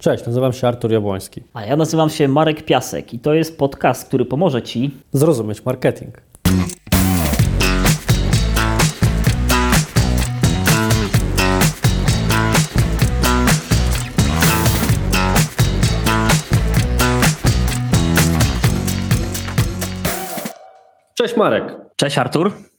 [0.00, 1.42] Cześć, nazywam się Artur Jabłoński.
[1.54, 6.14] A ja nazywam się Marek Piasek i to jest podcast, który pomoże Ci zrozumieć marketing.
[21.14, 21.76] Cześć Marek.
[21.96, 22.69] Cześć Artur.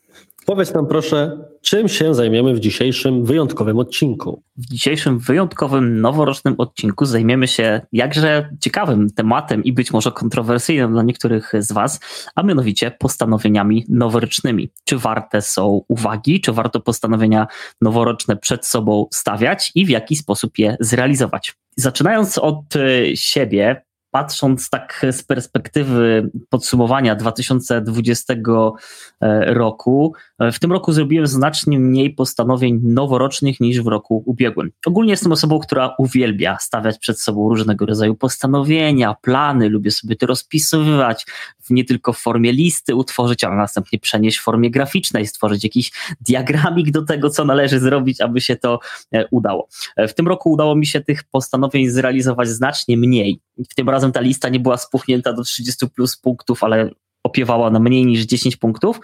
[0.51, 4.43] Powiedz nam proszę, czym się zajmiemy w dzisiejszym wyjątkowym odcinku?
[4.57, 11.03] W dzisiejszym wyjątkowym, noworocznym odcinku zajmiemy się jakże ciekawym tematem i być może kontrowersyjnym dla
[11.03, 11.99] niektórych z Was,
[12.35, 14.69] a mianowicie postanowieniami noworocznymi.
[14.85, 17.47] Czy warte są uwagi, czy warto postanowienia
[17.81, 21.55] noworoczne przed sobą stawiać i w jaki sposób je zrealizować?
[21.75, 30.71] Zaczynając od e, siebie, patrząc tak z perspektywy podsumowania 2020 e, roku, e, w tym
[30.71, 34.71] roku zrobiłem znacznie mniej postanowień noworocznych niż w roku ubiegłym.
[34.85, 40.25] Ogólnie jestem osobą, która uwielbia stawiać przed sobą różnego rodzaju postanowienia, plany, lubię sobie to
[40.25, 41.25] rozpisywać,
[41.69, 46.91] nie tylko w formie listy utworzyć, ale następnie przenieść w formie graficznej, stworzyć jakiś diagramik
[46.91, 48.79] do tego, co należy zrobić, aby się to
[49.11, 49.67] e, udało.
[49.97, 53.39] W tym roku udało mi się tych postanowień zrealizować znacznie mniej.
[53.69, 56.89] W tym razem ta lista nie była spuchnięta do 30 plus punktów, ale
[57.23, 58.99] opiewała na mniej niż 10 punktów.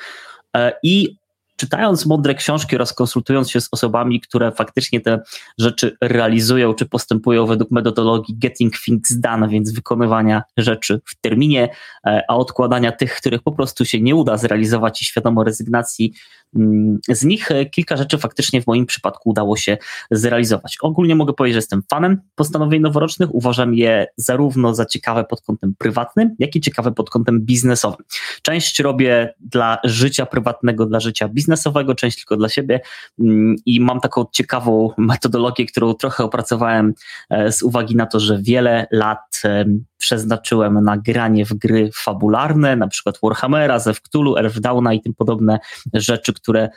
[0.56, 1.18] E, I
[1.58, 5.20] czytając mądre książki oraz konsultując się z osobami, które faktycznie te
[5.58, 11.70] rzeczy realizują, czy postępują według metodologii getting things done, więc wykonywania rzeczy w terminie,
[12.06, 16.14] e, a odkładania tych, których po prostu się nie uda zrealizować i świadomo rezygnacji
[16.56, 19.78] mm, z nich, e, kilka rzeczy faktycznie w moim przypadku udało się
[20.12, 20.78] zrealizować.
[20.82, 25.76] Ogólnie mogę powiedzieć, że jestem fanem postanowień noworocznych, uważam je zarówno za ciekawe pod kątem
[25.78, 28.06] prywatnym, jak i ciekawe pod kątem biznesowym.
[28.42, 32.80] Część robię dla życia prywatnego, dla życia biznesowego, biznesowego, część tylko dla siebie.
[33.20, 36.94] Mm, i mam taką ciekawą metodologię, którą trochę opracowałem
[37.30, 39.66] e, z uwagi na to, że wiele lat e,
[39.98, 45.60] przeznaczyłem na granie w gry fabularne, na przykład Warhammera, Zew Cthulhu, Earthdowna i tym podobne
[45.94, 46.70] rzeczy, które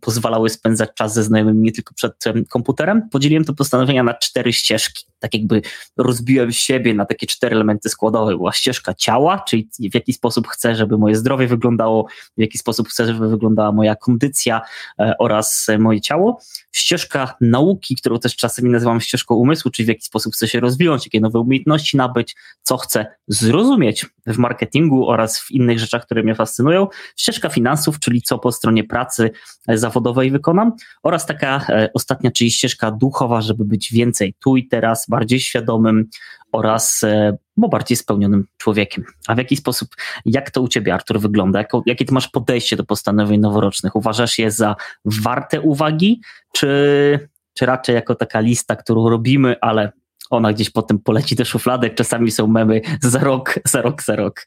[0.00, 3.08] pozwalały spędzać czas ze znajomymi nie tylko przed komputerem.
[3.10, 5.62] Podzieliłem to postanowienia na cztery ścieżki tak jakby
[5.96, 8.36] rozbiłem siebie na takie cztery elementy składowe.
[8.36, 12.88] Była ścieżka ciała, czyli w jaki sposób chcę, żeby moje zdrowie wyglądało, w jaki sposób
[12.88, 14.60] chcę, żeby wyglądała moja kondycja
[14.98, 16.40] e, oraz moje ciało.
[16.72, 21.06] Ścieżka nauki, którą też czasami nazywam ścieżką umysłu, czyli w jaki sposób chcę się rozwijać,
[21.06, 26.34] jakie nowe umiejętności nabyć, co chcę zrozumieć w marketingu oraz w innych rzeczach, które mnie
[26.34, 26.86] fascynują.
[27.16, 29.30] Ścieżka finansów, czyli co po stronie pracy
[29.68, 30.72] zawodowej wykonam
[31.02, 36.08] oraz taka e, ostatnia, czyli ścieżka duchowa, żeby być więcej tu i teraz, bardziej świadomym
[36.52, 39.04] oraz e, bo bardziej spełnionym człowiekiem.
[39.26, 39.88] A w jaki sposób,
[40.26, 41.58] jak to u Ciebie, Artur, wygląda?
[41.58, 43.96] Jako, jakie Ty masz podejście do postanowień noworocznych?
[43.96, 46.20] Uważasz je za warte uwagi,
[46.52, 49.92] czy, czy raczej jako taka lista, którą robimy, ale
[50.30, 54.46] ona gdzieś potem poleci do szufladek, czasami są memy za rok, za rok, za rok.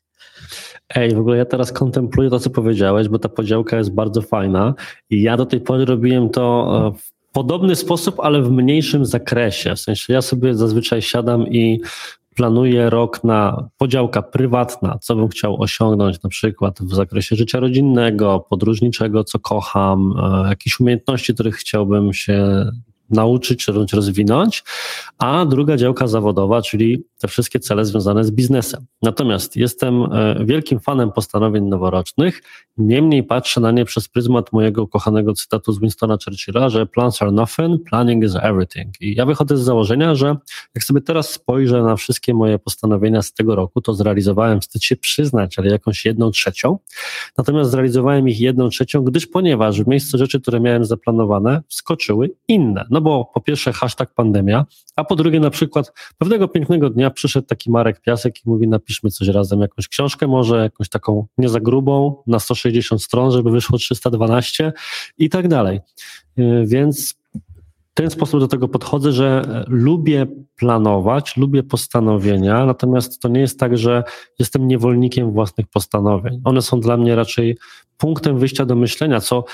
[0.95, 4.73] Ej, w ogóle ja teraz kontempluję to, co powiedziałeś, bo ta podziałka jest bardzo fajna
[5.09, 9.75] i ja do tej pory robiłem to e, w podobny sposób, ale w mniejszym zakresie.
[9.75, 11.81] W sensie ja sobie zazwyczaj siadam i
[12.35, 18.45] planuję rok na podziałka prywatna, co bym chciał osiągnąć na przykład w zakresie życia rodzinnego,
[18.49, 22.66] podróżniczego, co kocham, e, jakieś umiejętności, których chciałbym się
[23.09, 24.63] nauczyć czy rozwinąć,
[25.17, 28.85] a druga działka zawodowa, czyli te wszystkie cele związane z biznesem.
[29.01, 32.41] Natomiast jestem e, wielkim fanem postanowień noworocznych,
[32.77, 37.31] niemniej patrzę na nie przez pryzmat mojego kochanego cytatu z Winstona Churchilla, że plans are
[37.31, 39.01] nothing, planning is everything.
[39.01, 40.35] I ja wychodzę z założenia, że
[40.75, 44.95] jak sobie teraz spojrzę na wszystkie moje postanowienia z tego roku, to zrealizowałem, wstyd się
[44.95, 46.77] przyznać, ale jakąś jedną trzecią.
[47.37, 52.85] Natomiast zrealizowałem ich jedną trzecią, gdyż ponieważ w miejscu rzeczy, które miałem zaplanowane, wskoczyły inne.
[52.93, 54.65] No bo po pierwsze hashtag pandemia,
[54.95, 59.09] a po drugie na przykład pewnego pięknego dnia przyszedł taki Marek Piasek i mówi napiszmy
[59.09, 63.77] coś razem, jakąś książkę może, jakąś taką nie za grubą, na 160 stron, żeby wyszło
[63.77, 64.73] 312
[65.17, 65.79] i tak dalej.
[66.39, 67.15] Y, więc
[67.91, 73.59] w ten sposób do tego podchodzę, że lubię planować, lubię postanowienia, natomiast to nie jest
[73.59, 74.03] tak, że
[74.39, 76.41] jestem niewolnikiem własnych postanowień.
[76.44, 77.57] One są dla mnie raczej
[77.97, 79.45] punktem wyjścia do myślenia, co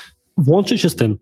[0.47, 1.17] łączy się z tym,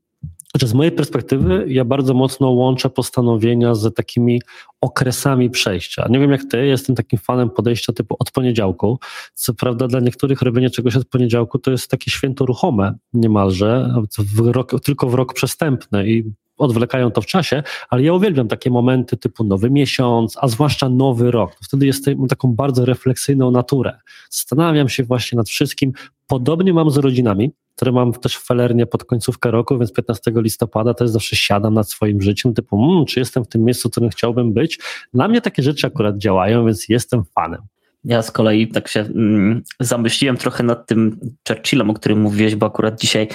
[0.58, 4.42] znaczy z mojej perspektywy ja bardzo mocno łączę postanowienia z takimi
[4.82, 6.08] okresami przejścia.
[6.10, 9.00] Nie wiem jak ty, jestem takim fanem podejścia typu od poniedziałku.
[9.34, 13.94] Co prawda dla niektórych robienie czegoś od poniedziałku to jest takie święto ruchome niemalże,
[14.36, 16.24] w rok, tylko w rok przestępny i
[16.58, 21.32] odwlekają to w czasie, ale ja uwielbiam takie momenty typu nowy miesiąc, a zwłaszcza nowy
[21.32, 21.56] rok.
[21.64, 24.00] Wtedy jestem taką bardzo refleksyjną naturę.
[24.30, 25.92] Zastanawiam się właśnie nad wszystkim,
[26.28, 30.94] Podobnie mam z rodzinami, które mam też w felernie pod końcówkę roku, więc 15 listopada
[30.94, 34.10] też zawsze siadam nad swoim życiem, typu, mmm, czy jestem w tym miejscu, w którym
[34.10, 34.80] chciałbym być.
[35.14, 37.62] Dla mnie takie rzeczy akurat działają, więc jestem fanem.
[38.04, 42.66] Ja z kolei tak się mm, zamyśliłem trochę nad tym Churchillem, o którym mówiłeś, bo
[42.66, 43.28] akurat dzisiaj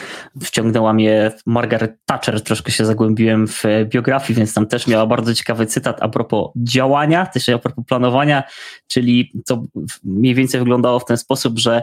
[0.42, 5.66] wciągnęła mnie Margaret Thatcher, troszkę się zagłębiłem w biografii, więc tam też miała bardzo ciekawy
[5.66, 8.42] cytat a propos działania, też a propos planowania,
[8.86, 9.62] czyli to
[10.04, 11.82] mniej więcej wyglądało w ten sposób, że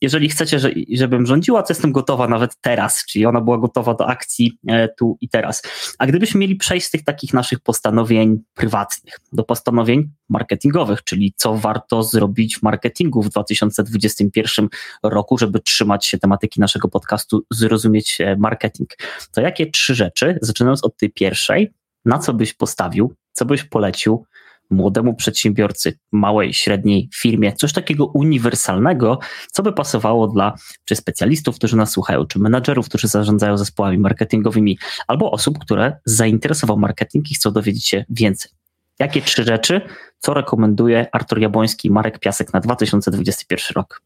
[0.00, 0.58] jeżeli chcecie,
[0.92, 5.16] żebym rządziła, to jestem gotowa nawet teraz, czyli ona była gotowa do akcji e, tu
[5.20, 5.62] i teraz.
[5.98, 11.54] A gdybyśmy mieli przejść z tych takich naszych postanowień prywatnych do postanowień marketingowych, czyli co
[11.54, 14.68] warto zrobić w marketingu w 2021
[15.02, 18.88] roku, żeby trzymać się tematyki naszego podcastu, zrozumieć e, marketing,
[19.32, 21.72] to jakie trzy rzeczy, zaczynając od tej pierwszej,
[22.04, 24.24] na co byś postawił, co byś polecił,
[24.70, 29.18] młodemu przedsiębiorcy, małej, średniej firmie, coś takiego uniwersalnego,
[29.52, 30.54] co by pasowało dla
[30.84, 36.78] czy specjalistów, którzy nas słuchają, czy menadżerów, którzy zarządzają zespołami marketingowymi, albo osób, które zainteresował
[36.78, 38.50] marketing i chcą dowiedzieć się więcej.
[38.98, 39.80] Jakie trzy rzeczy,
[40.18, 44.02] co rekomenduje Artur Jabłoński i Marek Piasek na 2021 rok?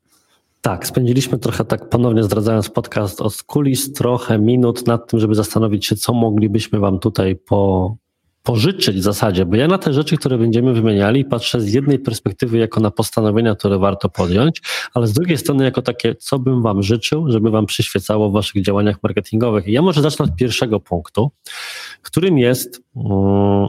[0.60, 5.86] Tak, spędziliśmy trochę tak ponownie zdradzając podcast od kulis, trochę minut nad tym, żeby zastanowić
[5.86, 7.96] się, co moglibyśmy Wam tutaj po,
[8.42, 12.58] pożyczyć w zasadzie, bo ja na te rzeczy, które będziemy wymieniali, patrzę z jednej perspektywy
[12.58, 14.62] jako na postanowienia, które warto podjąć,
[14.94, 18.62] ale z drugiej strony jako takie, co bym wam życzył, żeby wam przyświecało w waszych
[18.62, 19.66] działaniach marketingowych.
[19.68, 21.30] I ja może zacznę od pierwszego punktu,
[22.02, 23.68] którym jest um,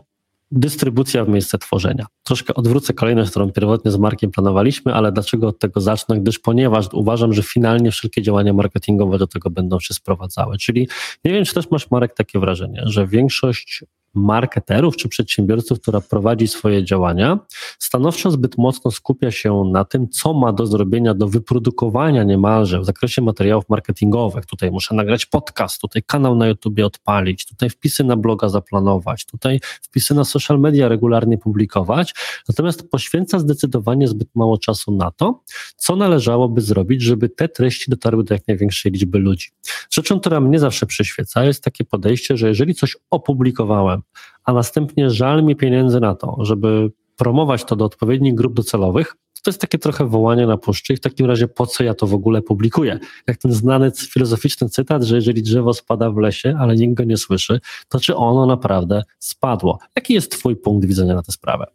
[0.52, 2.06] dystrybucja w miejsce tworzenia.
[2.24, 6.20] Troszkę odwrócę kolejność, którą pierwotnie z Markiem planowaliśmy, ale dlaczego od tego zacznę?
[6.20, 10.58] Gdyż ponieważ uważam, że finalnie wszelkie działania marketingowe do tego będą się sprowadzały.
[10.58, 10.88] Czyli
[11.26, 13.84] nie wiem, czy też masz, Marek, takie wrażenie, że większość
[14.14, 17.40] marketerów czy przedsiębiorców, która prowadzi swoje działania,
[17.80, 22.86] stanowczo zbyt mocno skupia się na tym, co ma do zrobienia, do wyprodukowania niemalże w
[22.86, 24.46] zakresie materiałów marketingowych.
[24.46, 29.60] Tutaj muszę nagrać podcast, tutaj kanał na YouTubie odpalić, tutaj wpisy na bloga zaplanować, tutaj
[29.82, 32.14] wpisy na social media regularnie publikować.
[32.50, 35.44] Natomiast poświęca zdecydowanie zbyt mało czasu na to,
[35.78, 39.48] co należałoby zrobić, żeby te treści dotarły do jak największej liczby ludzi.
[39.90, 44.03] Rzeczą, która mnie zawsze przyświeca, jest takie podejście, że jeżeli coś opublikowałem,
[44.46, 49.50] a następnie żal mi pieniędzy na to, żeby promować to do odpowiednich grup docelowych, to
[49.50, 52.14] jest takie trochę wołanie na puszczy i w takim razie po co ja to w
[52.14, 53.00] ogóle publikuję?
[53.28, 57.18] Jak ten znany filozoficzny cytat, że jeżeli drzewo spada w lesie, ale nikt go nie
[57.18, 57.60] słyszy,
[57.90, 59.80] to czy ono naprawdę spadło?
[59.96, 61.66] Jaki jest twój punkt widzenia na tę sprawę?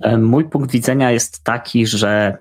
[0.00, 2.38] E, mój punkt widzenia jest taki, że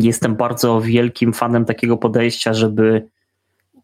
[0.00, 3.08] jestem bardzo wielkim fanem takiego podejścia, żeby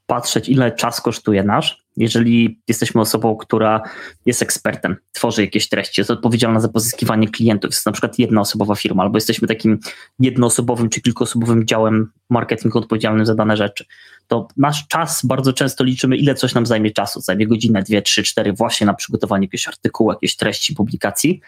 [0.06, 1.85] patrzeć, ile czas kosztuje nasz.
[1.96, 3.82] Jeżeli jesteśmy osobą, która
[4.26, 9.02] jest ekspertem, tworzy jakieś treści, jest odpowiedzialna za pozyskiwanie klientów, jest na przykład jednoosobowa firma,
[9.02, 9.78] albo jesteśmy takim
[10.19, 13.84] jednoosobowym czy kilkuosobowym działem marketingu odpowiedzialnym za dane rzeczy,
[14.28, 17.20] to nasz czas bardzo często liczymy, ile coś nam zajmie czasu.
[17.20, 21.40] Zajmie godzinę, dwie, trzy, cztery właśnie na przygotowanie jakiegoś artykułu, jakiejś treści, publikacji,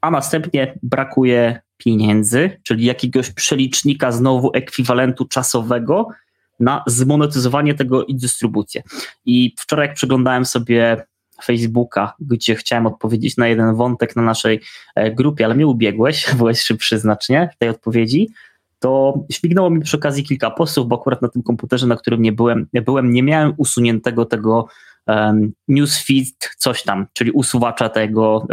[0.00, 6.08] a następnie brakuje pieniędzy, czyli jakiegoś przelicznika znowu ekwiwalentu czasowego,
[6.60, 8.82] na zmonetyzowanie tego i dystrybucję.
[9.24, 11.06] I wczoraj, jak przeglądałem sobie
[11.44, 14.60] Facebooka, gdzie chciałem odpowiedzieć na jeden wątek na naszej
[14.94, 18.28] e, grupie, ale mnie ubiegłeś, byłeś szybszy znacznie w tej odpowiedzi,
[18.78, 22.32] to śmignęło mi przy okazji kilka postów, bo akurat na tym komputerze, na którym nie
[22.32, 24.68] byłem, nie byłem, nie miałem usuniętego tego
[25.68, 28.46] newsfeed, coś tam, czyli usuwacza tego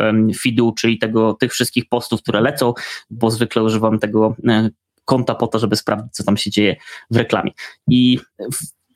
[0.43, 2.73] feedu, czyli tego, tych wszystkich postów, które lecą,
[3.09, 4.69] bo zwykle używam tego e,
[5.05, 6.75] konta po to, żeby sprawdzić, co tam się dzieje
[7.11, 7.51] w reklamie.
[7.87, 8.19] I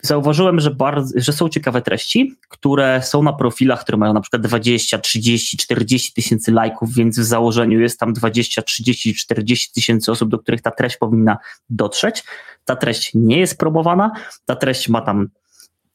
[0.02, 4.42] zauważyłem, że, bardzo, że są ciekawe treści, które są na profilach, które mają na przykład
[4.42, 10.30] 20, 30, 40 tysięcy lajków, więc w założeniu jest tam 20, 30, 40 tysięcy osób,
[10.30, 11.38] do których ta treść powinna
[11.70, 12.24] dotrzeć.
[12.66, 14.12] Ta treść nie jest promowana,
[14.46, 15.28] ta treść ma tam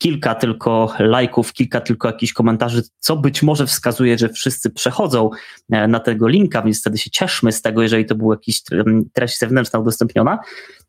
[0.03, 5.31] kilka tylko lajków, kilka tylko jakichś komentarzy, co być może wskazuje, że wszyscy przechodzą
[5.71, 8.63] e, na tego linka, więc wtedy się cieszmy z tego, jeżeli to była jakaś
[9.13, 10.39] treść zewnętrzna udostępniona,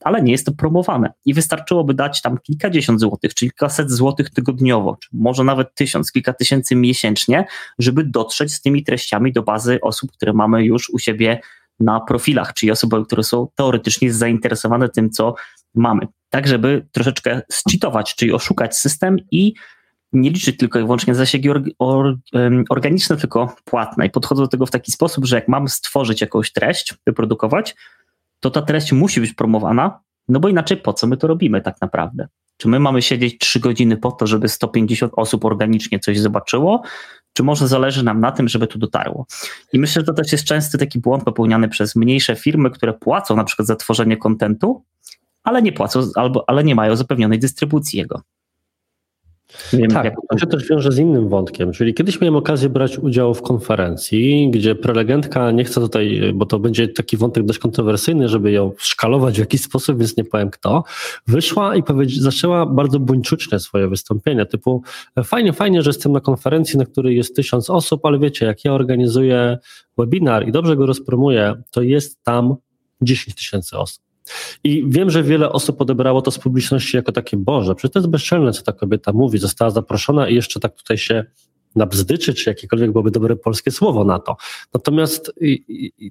[0.04, 1.14] ale nie jest to promowane.
[1.26, 6.34] I wystarczyłoby dać tam kilkadziesiąt złotych, czy kilkaset złotych tygodniowo, czy może nawet tysiąc, kilka
[6.34, 7.46] tysięcy miesięcznie,
[7.80, 11.40] żeby dotrzeć z tymi treściami do bazy osób, które mamy już u siebie
[11.80, 15.36] na profilach, czyli osoby, które są teoretycznie zainteresowane tym, co
[15.76, 16.08] mamy.
[16.34, 19.54] Tak, żeby troszeczkę zcheatować, czyli oszukać system i
[20.14, 22.18] nie liczyć tylko i wyłącznie zasięgi or, or,
[22.70, 24.06] organiczne, tylko płatne.
[24.06, 27.76] I podchodzę do tego w taki sposób, że jak mam stworzyć jakąś treść, wyprodukować,
[28.40, 31.82] to ta treść musi być promowana, no bo inaczej po co my to robimy tak
[31.82, 32.28] naprawdę?
[32.58, 36.82] Czy my mamy siedzieć 3 godziny po to, żeby 150 osób organicznie coś zobaczyło,
[37.34, 39.26] czy może zależy nam na tym, żeby tu dotarło.
[39.74, 43.36] I myślę, że to też jest częsty taki błąd popełniany przez mniejsze firmy, które płacą
[43.36, 44.84] na przykład za tworzenie kontentu,
[45.44, 48.22] ale nie płacą, albo, ale nie mają zapewnionej dystrybucji jego.
[49.74, 50.16] Wiem, tak, jak...
[50.32, 54.50] to się też wiąże z innym wątkiem, czyli kiedyś miałem okazję brać udział w konferencji,
[54.52, 59.36] gdzie prelegentka, nie chcę tutaj, bo to będzie taki wątek dość kontrowersyjny, żeby ją szkalować
[59.36, 60.84] w jakiś sposób, więc nie powiem kto,
[61.28, 61.84] wyszła i
[62.20, 64.84] zaczęła bardzo buńczuczne swoje wystąpienie, typu
[65.24, 68.74] fajnie, fajnie, że jestem na konferencji, na której jest tysiąc osób, ale wiecie, jak ja
[68.74, 69.58] organizuję
[69.98, 72.56] webinar i dobrze go rozpromuję, to jest tam
[73.02, 74.13] 10 tysięcy osób.
[74.64, 78.10] I wiem, że wiele osób odebrało to z publiczności jako takie, Boże, przecież to jest
[78.10, 81.26] bezczelne, co ta kobieta mówi, została zaproszona i jeszcze tak tutaj się
[81.76, 84.36] nabzdyczy, czy jakiekolwiek byłoby dobre polskie słowo na to.
[84.74, 85.34] Natomiast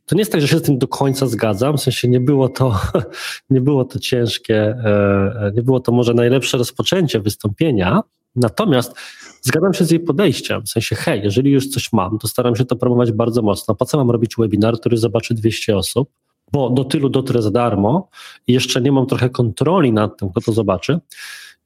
[0.07, 2.49] to nie jest tak, że się z tym do końca zgadzam, w sensie nie było
[2.49, 2.81] to,
[3.51, 8.01] nie było to ciężkie, e, nie było to może najlepsze rozpoczęcie wystąpienia,
[8.37, 8.95] natomiast
[9.43, 12.65] zgadzam się z jej podejściem, w sensie hej, jeżeli już coś mam, to staram się
[12.65, 13.75] to promować bardzo mocno.
[13.75, 16.11] Po co mam robić webinar, który zobaczy 200 osób,
[16.53, 18.09] bo do tylu dotrę za darmo
[18.47, 20.99] i jeszcze nie mam trochę kontroli nad tym, kto to zobaczy.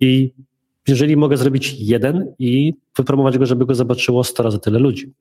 [0.00, 0.32] I
[0.88, 5.12] jeżeli mogę zrobić jeden i wypromować go, żeby go zobaczyło 100 razy tyle ludzi.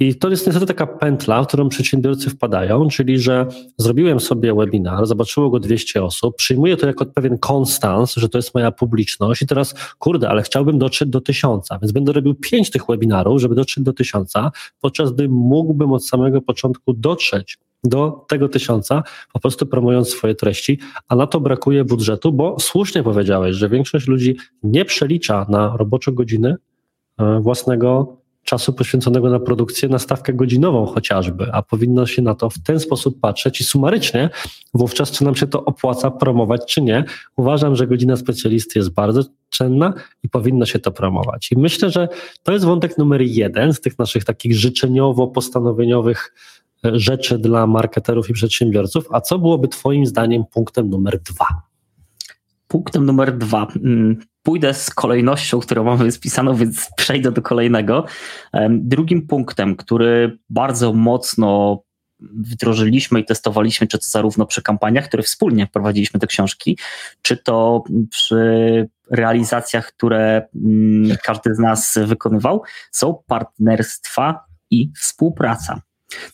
[0.00, 3.46] I to jest niestety taka pętla, w którą przedsiębiorcy wpadają, czyli że
[3.78, 8.54] zrobiłem sobie webinar, zobaczyło go 200 osób, przyjmuję to jako pewien konstans, że to jest
[8.54, 12.86] moja publiczność i teraz, kurde, ale chciałbym dotrzeć do tysiąca, więc będę robił pięć tych
[12.86, 19.02] webinarów, żeby dotrzeć do tysiąca, podczas gdy mógłbym od samego początku dotrzeć do tego tysiąca,
[19.32, 24.06] po prostu promując swoje treści, a na to brakuje budżetu, bo słusznie powiedziałeś, że większość
[24.06, 26.56] ludzi nie przelicza na robocze godziny
[27.18, 32.50] e, własnego czasu poświęconego na produkcję, na stawkę godzinową chociażby, a powinno się na to
[32.50, 34.30] w ten sposób patrzeć i sumarycznie
[34.74, 37.04] wówczas, czy nam się to opłaca promować, czy nie.
[37.36, 41.52] Uważam, że godzina specjalisty jest bardzo cenna i powinno się to promować.
[41.52, 42.08] I myślę, że
[42.42, 46.32] to jest wątek numer jeden z tych naszych takich życzeniowo-postanowieniowych
[46.92, 49.04] rzeczy dla marketerów i przedsiębiorców.
[49.10, 51.46] A co byłoby Twoim zdaniem punktem numer dwa?
[52.68, 53.66] Punktem numer dwa.
[53.76, 58.04] Mm, pójdę z kolejnością, którą mamy spisaną, więc przejdę do kolejnego.
[58.70, 61.82] Drugim punktem, który bardzo mocno
[62.20, 66.78] wdrożyliśmy i testowaliśmy, czy to zarówno przy kampaniach, które wspólnie prowadziliśmy te książki,
[67.22, 75.80] czy to przy realizacjach, które mm, każdy z nas wykonywał, są partnerstwa i współpraca.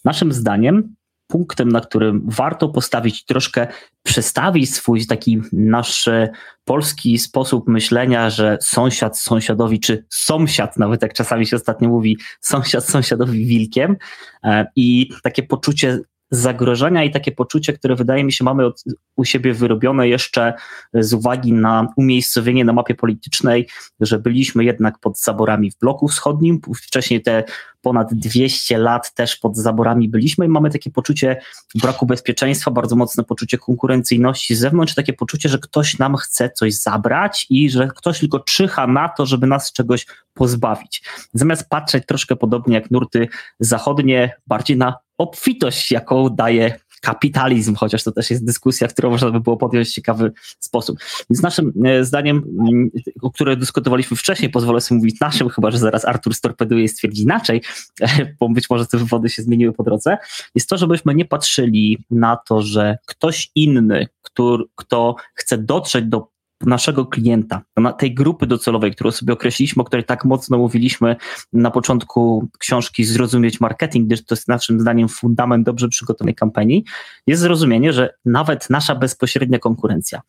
[0.05, 0.95] Naszym zdaniem
[1.31, 3.67] punktem, na którym warto postawić, troszkę
[4.03, 6.29] przestawić swój taki nasz e,
[6.65, 12.85] polski sposób myślenia, że sąsiad sąsiadowi, czy sąsiad, nawet jak czasami się ostatnio mówi, sąsiad
[12.85, 13.97] sąsiadowi wilkiem
[14.45, 15.99] e, i takie poczucie
[16.31, 18.85] zagrożenia i takie poczucie, które wydaje mi się mamy od,
[19.17, 20.55] u siebie wyrobione jeszcze
[20.95, 23.69] z uwagi na umiejscowienie na mapie politycznej,
[24.01, 27.45] że byliśmy jednak pod zaborami w bloku wschodnim, wcześniej te
[27.83, 30.47] ponad 200 lat też pod zaborami byliśmy.
[30.47, 31.41] I mamy takie poczucie
[31.75, 36.75] braku bezpieczeństwa, bardzo mocne poczucie konkurencyjności z zewnątrz, takie poczucie, że ktoś nam chce coś
[36.75, 40.07] zabrać i że ktoś tylko czyha na to, żeby nas czegoś
[40.41, 41.03] pozbawić.
[41.35, 43.29] Zamiast patrzeć troszkę podobnie jak nurty
[43.61, 49.41] zachodnie, bardziej na obfitość, jaką daje kapitalizm, chociaż to też jest dyskusja, którą można by
[49.41, 50.99] było podjąć w ciekawy sposób.
[51.31, 52.91] Więc naszym e, zdaniem, mm,
[53.23, 57.23] o które dyskutowaliśmy wcześniej, pozwolę sobie mówić naszym, chyba że zaraz Artur storpeduje i stwierdzi
[57.23, 57.63] inaczej,
[58.41, 60.19] bo być może te wywody się zmieniły po drodze,
[60.55, 66.29] jest to, żebyśmy nie patrzyli na to, że ktoś inny, który, kto chce dotrzeć do
[66.67, 67.63] naszego klienta,
[67.99, 71.17] tej grupy docelowej, którą sobie określiliśmy, o której tak mocno mówiliśmy
[71.53, 76.85] na początku książki Zrozumieć Marketing, gdyż to jest naszym zdaniem fundament dobrze przygotowanej kampanii,
[77.27, 80.23] jest zrozumienie, że nawet nasza bezpośrednia konkurencja,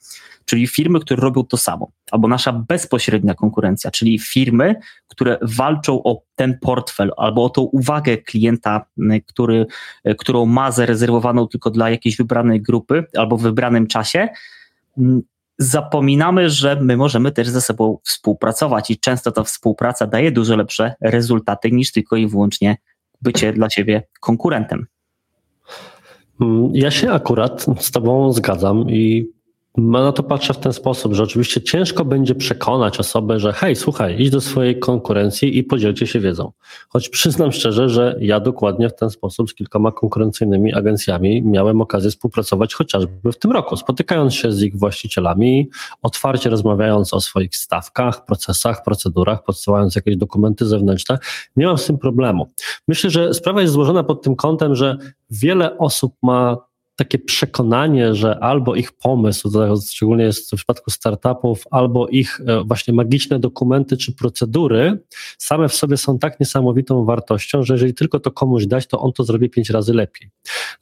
[0.45, 4.75] czyli firmy, które robią to samo, albo nasza bezpośrednia konkurencja, czyli firmy,
[5.07, 8.85] które walczą o ten portfel albo o tą uwagę klienta,
[9.27, 9.65] który,
[10.17, 14.29] którą ma zarezerwowaną tylko dla jakiejś wybranej grupy albo w wybranym czasie,
[15.57, 20.93] zapominamy, że my możemy też ze sobą współpracować i często ta współpraca daje dużo lepsze
[21.01, 22.77] rezultaty niż tylko i wyłącznie
[23.21, 24.85] bycie dla ciebie konkurentem.
[26.41, 29.27] Mm, ja się akurat z Tobą zgadzam i
[29.77, 34.15] na to patrzę w ten sposób, że oczywiście ciężko będzie przekonać osobę, że hej, słuchaj,
[34.21, 36.51] idź do swojej konkurencji i podzielcie się wiedzą.
[36.89, 42.11] Choć przyznam szczerze, że ja dokładnie w ten sposób z kilkoma konkurencyjnymi agencjami miałem okazję
[42.11, 45.69] współpracować chociażby w tym roku, spotykając się z ich właścicielami,
[46.01, 51.19] otwarcie rozmawiając o swoich stawkach, procesach, procedurach, podsyłając jakieś dokumenty zewnętrzne.
[51.55, 52.51] Nie mam z tym problemu.
[52.87, 54.97] Myślę, że sprawa jest złożona pod tym kątem, że
[55.29, 56.57] wiele osób ma
[57.03, 59.51] takie przekonanie, że albo ich pomysł,
[59.91, 64.99] szczególnie jest w przypadku startupów, albo ich e, właśnie magiczne dokumenty czy procedury
[65.37, 69.13] same w sobie są tak niesamowitą wartością, że jeżeli tylko to komuś dać, to on
[69.13, 70.29] to zrobi pięć razy lepiej.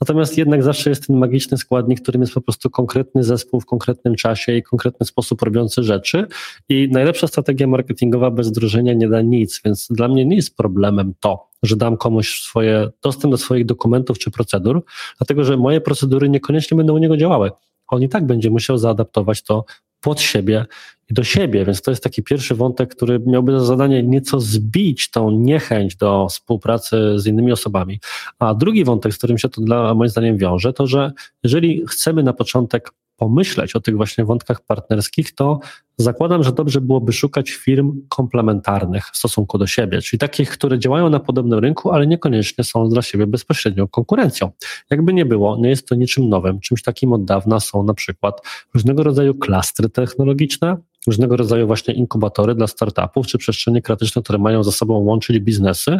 [0.01, 4.15] Natomiast jednak zawsze jest ten magiczny składnik, którym jest po prostu konkretny zespół w konkretnym
[4.15, 6.27] czasie i konkretny sposób robiący rzeczy
[6.69, 11.13] i najlepsza strategia marketingowa bez wdrożenia nie da nic, więc dla mnie nie jest problemem
[11.19, 14.83] to, że dam komuś swoje, dostęp do swoich dokumentów czy procedur,
[15.17, 17.51] dlatego że moje procedury niekoniecznie będą u niego działały.
[17.87, 19.65] On i tak będzie musiał zaadaptować to
[20.01, 20.65] pod siebie
[21.09, 25.11] i do siebie, więc to jest taki pierwszy wątek, który miałby za zadanie nieco zbić
[25.11, 27.99] tą niechęć do współpracy z innymi osobami.
[28.39, 31.11] A drugi wątek, z którym się to dla moim zdaniem wiąże, to że
[31.43, 35.59] jeżeli chcemy na początek pomyśleć o tych właśnie wątkach partnerskich, to
[36.03, 41.09] zakładam, że dobrze byłoby szukać firm komplementarnych w stosunku do siebie, czyli takich, które działają
[41.09, 44.51] na podobnym rynku, ale niekoniecznie są dla siebie bezpośrednią konkurencją.
[44.89, 46.59] Jakby nie było, nie jest to niczym nowym.
[46.59, 48.41] Czymś takim od dawna są na przykład
[48.73, 50.77] różnego rodzaju klastry technologiczne,
[51.07, 55.99] różnego rodzaju właśnie inkubatory dla startupów, czy przestrzenie kreatyczne, które mają ze sobą łączyć biznesy.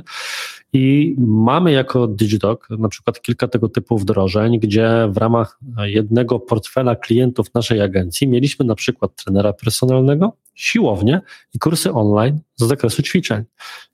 [0.73, 6.95] I mamy jako Digidog na przykład kilka tego typu wdrożeń, gdzie w ramach jednego portfela
[6.95, 11.21] klientów naszej agencji mieliśmy na przykład trenera personalnego, siłownię
[11.53, 13.43] i kursy online z zakresu ćwiczeń.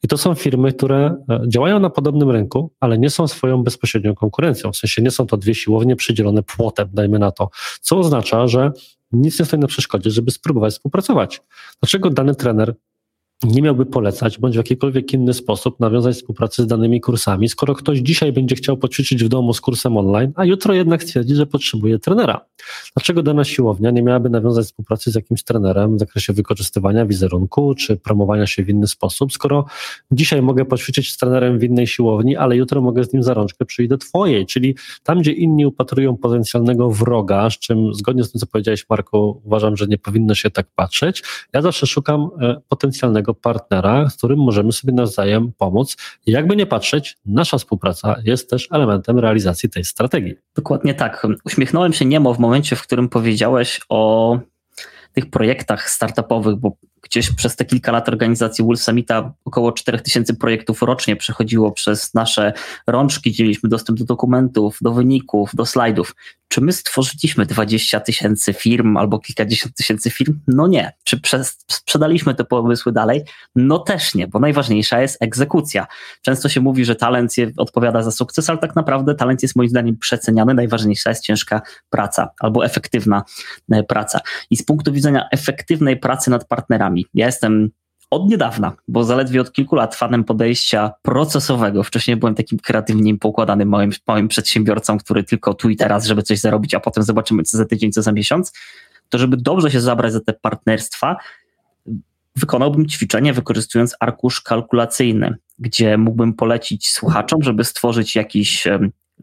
[0.04, 4.16] I to są firmy, które e, działają na podobnym rynku, ale nie są swoją bezpośrednią
[4.16, 4.72] konkurencją.
[4.72, 7.50] W sensie nie są to dwie siłownie przydzielone płotem, dajmy na to.
[7.82, 8.72] Co oznacza, że
[9.12, 11.42] nic nie stoi na przeszkodzie, żeby spróbować współpracować.
[11.82, 12.76] Dlaczego dany trener
[13.44, 18.00] nie miałby polecać, bądź w jakikolwiek inny sposób nawiązać współpracę z danymi kursami, skoro ktoś
[18.00, 22.00] dzisiaj będzie chciał poćwiczyć w domu z kursem online, a jutro jednak stwierdzi, że potrzebuje
[22.00, 22.46] trenera.
[22.96, 27.98] Dlaczego dana siłownia nie miałaby nawiązać współpracy z jakimś trenerem w zakresie wykorzystywania wizerunku czy
[27.98, 29.66] promowania się w inny sposób, skoro
[30.12, 33.66] dzisiaj mogę poćwiczyć z trenerem w innej siłowni, ale jutro mogę z nim za rączkę
[33.66, 38.40] przyjść do twojej, czyli tam, gdzie inni upatrują potencjalnego wroga, z czym zgodnie z tym,
[38.40, 41.24] co powiedziałeś Marku, uważam, że nie powinno się tak patrzeć,
[41.54, 42.62] ja zawsze szukam e,
[43.34, 45.98] partnera, z którym możemy sobie nawzajem pomóc.
[46.26, 50.36] I jakby nie patrzeć, nasza współpraca jest też elementem realizacji tej strategii.
[50.56, 51.28] Dokładnie tak.
[51.46, 54.40] Uśmiechnąłem się niemo w momencie, w którym powiedziałeś o
[55.14, 56.72] tych projektach startupowych, bo
[57.06, 62.54] gdzieś przez te kilka lat organizacji Wool Summita około 4000 projektów rocznie przechodziło przez nasze
[62.88, 66.16] rączki, mieliśmy dostęp do dokumentów, do wyników, do slajdów.
[66.48, 70.40] Czy my stworzyliśmy 20 tysięcy firm albo kilkadziesiąt tysięcy firm?
[70.48, 70.92] No nie.
[71.04, 71.20] Czy
[71.72, 73.24] sprzedaliśmy te pomysły dalej?
[73.56, 75.88] No też nie, bo najważniejsza jest egzekucja.
[76.22, 79.98] Często się mówi, że talent odpowiada za sukces, ale tak naprawdę talent jest moim zdaniem
[79.98, 80.54] przeceniany.
[80.54, 83.24] Najważniejsza jest ciężka praca albo efektywna
[83.72, 84.20] e, praca.
[84.50, 87.70] I z punktu widzenia efektywnej pracy nad partnerami, ja jestem
[88.12, 91.84] od niedawna, bo zaledwie od kilku lat fanem podejścia procesowego.
[91.84, 96.40] Wcześniej byłem takim kreatywnie poukładanym małym, małym przedsiębiorcą, który tylko tu i teraz, żeby coś
[96.40, 98.54] zarobić, a potem zobaczymy co za tydzień, co za miesiąc.
[99.10, 101.18] To żeby dobrze się zabrać za te partnerstwa,
[102.36, 108.68] wykonałbym ćwiczenie wykorzystując arkusz kalkulacyjny, gdzie mógłbym polecić słuchaczom, żeby stworzyć jakiś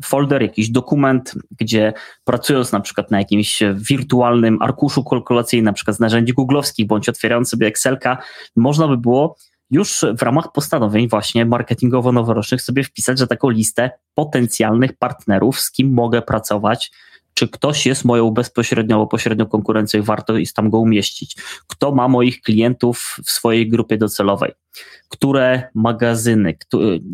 [0.04, 1.92] folder, jakiś dokument, gdzie
[2.24, 7.48] pracując na przykład na jakimś wirtualnym arkuszu kalkulacyjnym, na przykład z narzędzi googlowskich, bądź otwierając
[7.48, 8.18] sobie Excelka,
[8.56, 9.36] można by było
[9.70, 15.92] już w ramach postanowień właśnie marketingowo-noworocznych sobie wpisać, że taką listę potencjalnych partnerów, z kim
[15.92, 16.90] mogę pracować,
[17.34, 21.36] czy ktoś jest moją bezpośrednią albo pośrednią konkurencją i warto jest tam go umieścić.
[21.66, 24.52] Kto ma moich klientów w swojej grupie docelowej
[25.08, 26.54] które magazyny,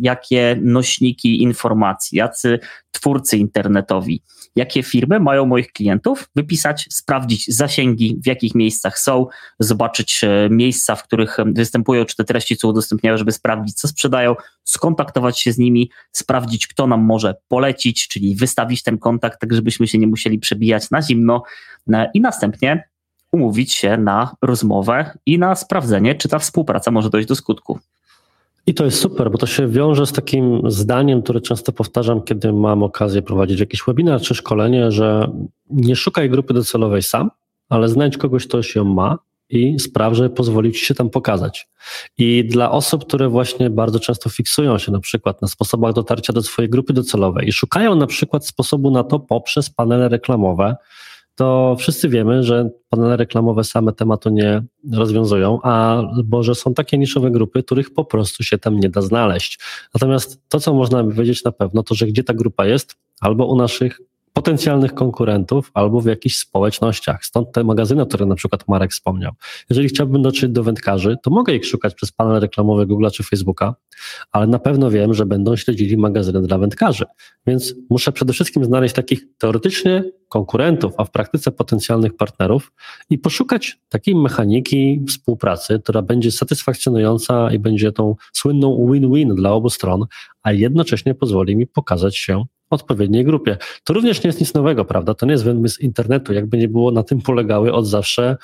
[0.01, 2.59] jakie nośniki informacji, jacy
[2.91, 4.23] twórcy internetowi,
[4.57, 9.27] jakie firmy mają moich klientów, wypisać, sprawdzić zasięgi, w jakich miejscach są,
[9.59, 14.37] zobaczyć e, miejsca, w których występują, czy te treści są udostępniają, żeby sprawdzić, co sprzedają,
[14.65, 19.87] skontaktować się z nimi, sprawdzić, kto nam może polecić, czyli wystawić ten kontakt, tak żebyśmy
[19.87, 21.43] się nie musieli przebijać na zimno
[21.93, 22.89] e, i następnie
[23.33, 27.79] umówić się na rozmowę i na sprawdzenie, czy ta współpraca może dojść do skutku.
[28.67, 32.53] I to jest super, bo to się wiąże z takim zdaniem, które często powtarzam, kiedy
[32.53, 35.31] mam okazję prowadzić jakiś webinar czy szkolenie, że
[35.71, 37.31] nie szukaj grupy docelowej sam,
[37.69, 39.19] ale znajdź kogoś, kto się ma
[39.51, 41.69] i spraw, że pozwoli ci się tam pokazać.
[42.19, 46.43] I dla osób, które właśnie bardzo często fiksują się na przykład na sposobach dotarcia do
[46.43, 50.77] swojej grupy docelowej i szukają na przykład sposobu na to poprzez panele reklamowe,
[51.39, 56.99] to wszyscy wiemy, że panele reklamowe same tematu nie rozwiązują, a bo że są takie
[56.99, 59.59] niszowe grupy, których po prostu się tam nie da znaleźć.
[59.95, 63.57] Natomiast to, co można powiedzieć na pewno, to że gdzie ta grupa jest, albo u
[63.57, 64.01] naszych
[64.39, 67.25] potencjalnych konkurentów albo w jakichś społecznościach.
[67.25, 69.33] Stąd te magazyny, o których na przykład Marek wspomniał.
[69.71, 73.75] Jeżeli chciałbym dotrzeć do wędkarzy, to mogę ich szukać przez panel reklamowy Google czy Facebooka,
[74.33, 77.05] ale na pewno wiem, że będą śledzili magazyny dla wędkarzy.
[77.47, 82.73] Więc muszę przede wszystkim znaleźć takich teoretycznie konkurentów, a w praktyce potencjalnych partnerów
[83.11, 89.71] i poszukać takiej mechaniki współpracy, która będzie satysfakcjonująca i będzie tą słynną win-win dla obu
[89.71, 90.07] stron,
[90.43, 93.57] a jednocześnie pozwoli mi pokazać się odpowiedniej grupie.
[93.85, 95.15] To również nie jest nic nowego, prawda?
[95.15, 96.33] To nie jest wymysł internetu.
[96.33, 98.37] Jakby nie było, na tym polegały od zawsze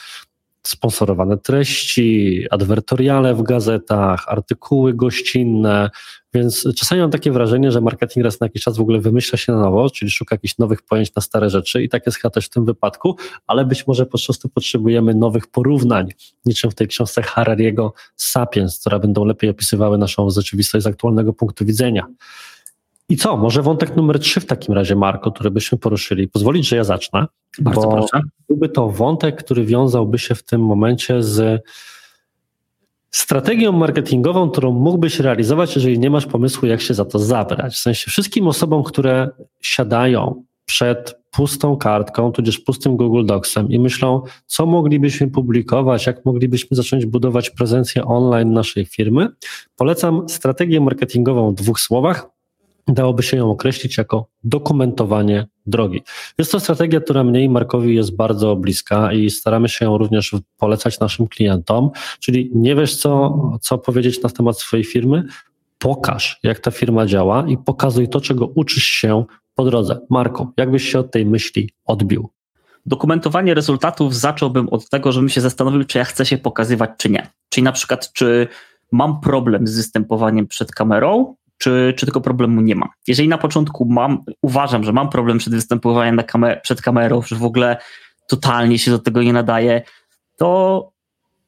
[0.66, 5.90] sponsorowane treści, adwertoriale w gazetach, artykuły gościnne,
[6.34, 9.52] więc czasami mam takie wrażenie, że marketing raz na jakiś czas w ogóle wymyśla się
[9.52, 12.46] na nowo, czyli szuka jakichś nowych pojęć na stare rzeczy i tak jest chyba też
[12.46, 16.08] w tym wypadku, ale być może po prostu potrzebujemy nowych porównań,
[16.46, 21.64] niczym w tej książce Harariego Sapiens, które będą lepiej opisywały naszą rzeczywistość z aktualnego punktu
[21.64, 22.06] widzenia.
[23.08, 23.36] I co?
[23.36, 26.28] Może wątek numer trzy w takim razie, Marko, który byśmy poruszyli.
[26.28, 27.26] Pozwolić, że ja zacznę.
[27.58, 28.20] Bardzo bo proszę.
[28.48, 31.62] Byłby to wątek, który wiązałby się w tym momencie z
[33.10, 37.74] strategią marketingową, którą mógłbyś realizować, jeżeli nie masz pomysłu, jak się za to zabrać.
[37.74, 39.28] W sensie wszystkim osobom, które
[39.60, 46.76] siadają przed pustą kartką, tudzież pustym Google Docsem i myślą, co moglibyśmy publikować, jak moglibyśmy
[46.76, 49.28] zacząć budować prezencję online naszej firmy,
[49.76, 52.33] polecam strategię marketingową w dwóch słowach,
[52.88, 56.02] dałoby się ją określić jako dokumentowanie drogi.
[56.38, 60.34] Jest to strategia, która mnie i Markowi jest bardzo bliska i staramy się ją również
[60.58, 65.24] polecać naszym klientom, czyli nie wiesz co, co powiedzieć na temat swojej firmy,
[65.78, 69.98] pokaż jak ta firma działa i pokazuj to, czego uczysz się po drodze.
[70.10, 72.28] Marku, jakbyś się od tej myśli odbił?
[72.86, 77.30] Dokumentowanie rezultatów zacząłbym od tego, żebym się zastanowił, czy ja chcę się pokazywać, czy nie.
[77.48, 78.48] Czyli na przykład, czy
[78.92, 82.88] mam problem z występowaniem przed kamerą, czy, czy tego problemu nie mam.
[83.08, 87.44] Jeżeli na początku mam, uważam, że mam problem przed występowaniem kamer przed kamerą, że w
[87.44, 87.76] ogóle
[88.28, 89.82] totalnie się do tego nie nadaje,
[90.36, 90.94] to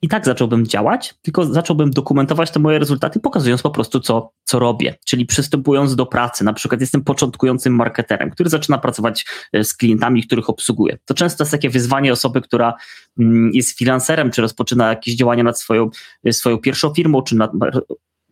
[0.02, 4.58] i tak zacząłbym działać, tylko zacząłbym dokumentować te moje rezultaty, pokazując po prostu, co, co
[4.58, 4.94] robię.
[5.04, 10.22] Czyli przystępując do pracy, na przykład jestem początkującym marketerem, który zaczyna pracować e, z klientami,
[10.22, 10.98] których obsługuje.
[11.04, 12.74] To często jest takie wyzwanie osoby, która
[13.18, 15.90] mm, jest freelancerem, czy rozpoczyna jakieś działania nad swoją,
[16.24, 17.50] e, swoją pierwszą firmą, czy nad,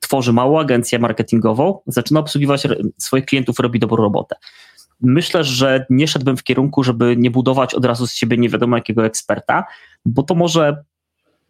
[0.04, 2.66] tworzy małą agencję marketingową, zaczyna obsługiwać
[2.98, 4.36] swoich klientów, robi dobrą robotę.
[5.00, 8.76] Myślę, że nie szedłbym w kierunku, żeby nie budować od razu z siebie nie wiadomo
[8.76, 9.64] jakiego eksperta,
[10.04, 10.84] bo to może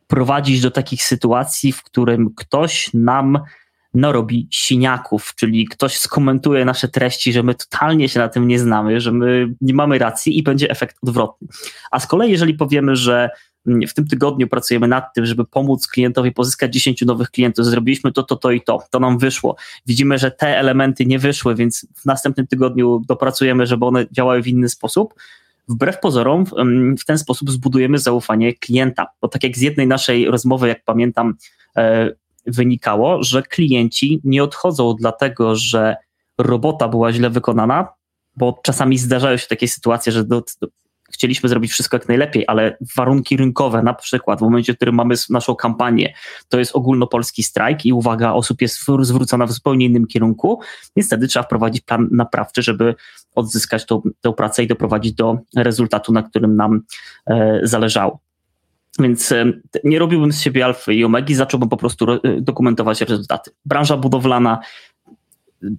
[0.07, 3.39] prowadzić do takich sytuacji, w którym ktoś nam
[3.95, 9.01] narobi siniaków, czyli ktoś skomentuje nasze treści, że my totalnie się na tym nie znamy,
[9.01, 11.49] że my nie mamy racji i będzie efekt odwrotny.
[11.91, 13.31] A z kolei, jeżeli powiemy, że
[13.67, 17.67] w tym tygodniu pracujemy nad tym, żeby pomóc klientowi pozyskać 10 nowych klientów.
[17.67, 18.83] Zrobiliśmy to, to, to i to.
[18.91, 19.57] To nam wyszło.
[19.87, 24.49] Widzimy, że te elementy nie wyszły, więc w następnym tygodniu dopracujemy, żeby one działały w
[24.49, 25.15] inny sposób.
[25.69, 26.45] Wbrew pozorom,
[26.99, 29.07] w ten sposób zbudujemy zaufanie klienta.
[29.21, 31.35] Bo tak jak z jednej naszej rozmowy, jak pamiętam,
[31.77, 32.11] e,
[32.47, 35.97] wynikało, że klienci nie odchodzą dlatego, że
[36.39, 37.89] robota była źle wykonana,
[38.37, 40.67] bo czasami zdarzają się takie sytuacje, że do, do,
[41.15, 45.15] chcieliśmy zrobić wszystko jak najlepiej, ale warunki rynkowe, na przykład w momencie, w którym mamy
[45.31, 46.15] naszą kampanię,
[46.49, 50.61] to jest ogólnopolski strajk i uwaga osób jest zwrócona w zupełnie innym kierunku,
[50.97, 52.95] więc wtedy trzeba wprowadzić plan naprawczy, żeby
[53.35, 56.81] odzyskać tą, tę pracę i doprowadzić do rezultatu, na którym nam
[57.27, 58.21] e, zależało.
[58.99, 59.53] Więc e,
[59.85, 63.51] nie robiłbym z siebie alfy i omegi, zacząłbym po prostu e, dokumentować rezultaty.
[63.65, 64.59] Branża budowlana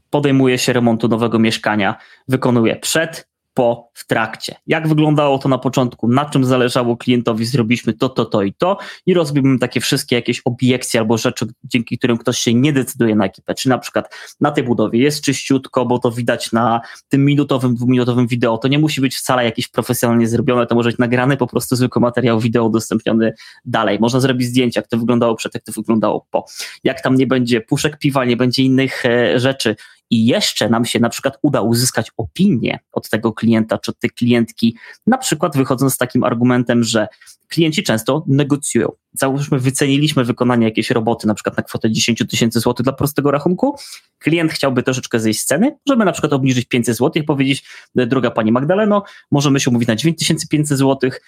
[0.10, 1.96] podejmuje się remontu nowego mieszkania,
[2.28, 4.56] wykonuje przed, po, w trakcie.
[4.68, 8.78] Jak wyglądało to na początku, na czym zależało klientowi, zrobiliśmy to, to, to i to
[9.06, 13.26] i rozbiłbym takie wszystkie jakieś obiekcje albo rzeczy, dzięki którym ktoś się nie decyduje na
[13.26, 13.56] ekipę.
[13.56, 18.28] Czy na przykład na tej budowie jest czyściutko, bo to widać na tym minutowym, dwuminutowym
[18.28, 18.58] wideo.
[18.58, 22.02] To nie musi być wcale jakieś profesjonalnie zrobione, to może być nagrany po prostu zwykły
[22.02, 23.34] materiał wideo udostępniony
[23.66, 24.00] dalej.
[24.00, 26.46] Można zrobić zdjęcia, jak to wyglądało przed, jak to wyglądało po.
[26.84, 29.76] Jak tam nie będzie puszek piwa, nie będzie innych e, rzeczy,
[30.10, 34.10] i jeszcze nam się na przykład uda uzyskać opinię od tego klienta czy od tej
[34.10, 37.08] klientki, na przykład wychodząc z takim argumentem, że
[37.48, 38.92] klienci często negocjują.
[39.20, 43.76] Załóżmy, wyceniliśmy wykonanie jakiejś roboty, na przykład na kwotę 10 tysięcy złotych dla prostego rachunku.
[44.20, 48.32] Klient chciałby troszeczkę zejść z ceny, możemy na przykład obniżyć 500 złotych i powiedzieć, droga
[48.32, 51.22] pani Magdaleno, możemy się umówić na 9500 złotych,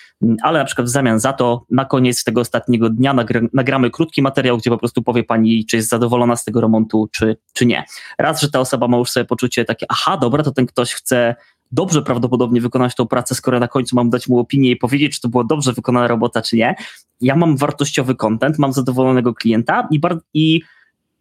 [0.44, 3.16] ale na przykład w zamian za to na koniec tego ostatniego dnia
[3.54, 7.38] nagramy krótki materiał, gdzie po prostu powie pani, czy jest zadowolona z tego remontu, czy,
[7.54, 7.84] czy nie.
[8.20, 11.36] Raz, że ta osoba ma już sobie poczucie takie, aha, dobra, to ten ktoś chce
[11.72, 15.22] dobrze prawdopodobnie wykonać tą pracę, skoro na końcu mam dać mu opinię i powiedzieć, czy
[15.22, 16.76] to była dobrze wykonana robota, czy nie.
[17.22, 20.02] Ja mam wartościowy content, mam zadowolonego klienta i,
[20.34, 20.62] i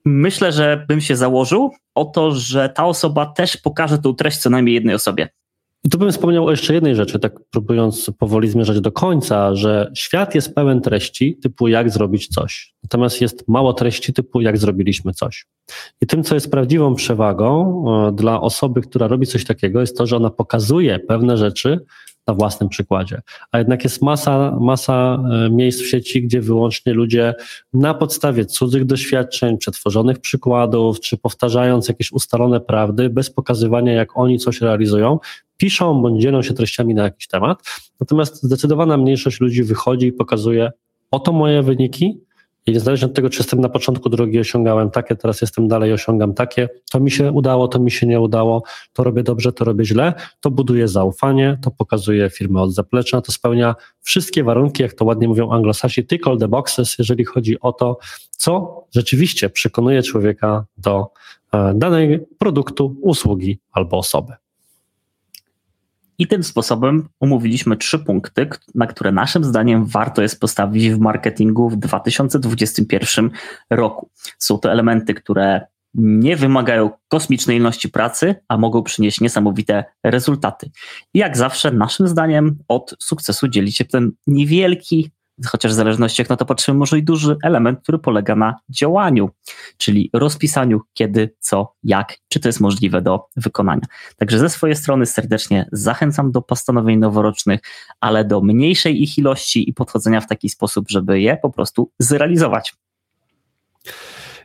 [0.04, 4.50] myślę, że bym się założył o to, że ta osoba też pokaże tą treść co
[4.50, 5.28] najmniej jednej osobie.
[5.86, 9.90] I tu bym wspomniał o jeszcze jednej rzeczy, tak próbując powoli zmierzać do końca, że
[9.94, 12.74] świat jest pełen treści typu jak zrobić coś.
[12.82, 15.46] Natomiast jest mało treści typu jak zrobiliśmy coś.
[16.00, 20.06] I tym, co jest prawdziwą przewagą e, dla osoby, która robi coś takiego, jest to,
[20.06, 21.80] że ona pokazuje pewne rzeczy,
[22.26, 23.22] na własnym przykładzie.
[23.52, 27.34] A jednak jest masa, masa e, miejsc w sieci, gdzie wyłącznie ludzie
[27.72, 34.38] na podstawie cudzych doświadczeń, przetworzonych przykładów, czy powtarzając jakieś ustalone prawdy, bez pokazywania, jak oni
[34.38, 35.18] coś realizują,
[35.56, 37.62] piszą bądź dzielą się treściami na jakiś temat.
[38.00, 40.70] Natomiast zdecydowana mniejszość ludzi wychodzi i pokazuje,
[41.10, 42.25] oto moje wyniki,
[42.66, 46.34] i niezależnie od tego, czy jestem na początku drogi, osiągałem takie, teraz jestem dalej, osiągam
[46.34, 49.84] takie, to mi się udało, to mi się nie udało, to robię dobrze, to robię
[49.84, 55.04] źle, to buduje zaufanie, to pokazuje firmę od zaplecza, to spełnia wszystkie warunki, jak to
[55.04, 57.98] ładnie mówią anglosasi, tick all the boxes, jeżeli chodzi o to,
[58.30, 61.06] co rzeczywiście przekonuje człowieka do
[61.52, 64.32] e, danej produktu, usługi albo osoby.
[66.18, 71.70] I tym sposobem omówiliśmy trzy punkty, na które naszym zdaniem warto jest postawić w marketingu
[71.70, 73.30] w 2021
[73.70, 74.10] roku.
[74.38, 80.70] Są to elementy, które nie wymagają kosmicznej ilości pracy, a mogą przynieść niesamowite rezultaty.
[81.14, 85.10] I jak zawsze, naszym zdaniem, od sukcesu dzieli się ten niewielki
[85.46, 89.30] chociaż w zależności jak na to patrzymy, może i duży element, który polega na działaniu,
[89.76, 93.86] czyli rozpisaniu kiedy, co, jak, czy to jest możliwe do wykonania.
[94.16, 97.60] Także ze swojej strony serdecznie zachęcam do postanowień noworocznych,
[98.00, 102.74] ale do mniejszej ich ilości i podchodzenia w taki sposób, żeby je po prostu zrealizować.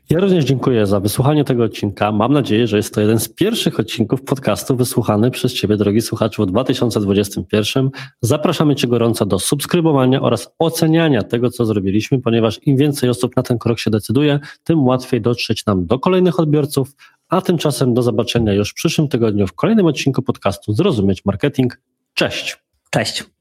[0.10, 2.12] Ja również dziękuję za wysłuchanie tego odcinka.
[2.12, 6.44] Mam nadzieję, że jest to jeden z pierwszych odcinków podcastu wysłuchany przez Ciebie, drogi słuchaczu,
[6.44, 7.90] w 2021.
[8.22, 13.44] Zapraszamy Cię gorąco do subskrybowania oraz oceniania tego, co zrobiliśmy, ponieważ im więcej osób na
[13.44, 16.96] ten krok się decyduje, tym łatwiej dotrzeć nam do kolejnych odbiorców,
[17.30, 21.82] a tymczasem do zobaczenia już w przyszłym tygodniu w kolejnym odcinku podcastu Zrozumieć Marketing.
[22.14, 22.58] Cześć!
[22.90, 23.41] Cześć!